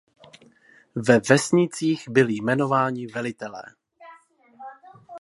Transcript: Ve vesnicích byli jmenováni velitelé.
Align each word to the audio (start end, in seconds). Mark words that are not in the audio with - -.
Ve 0.95 1.19
vesnicích 1.19 2.09
byli 2.09 2.33
jmenováni 2.35 3.07
velitelé. 3.07 3.63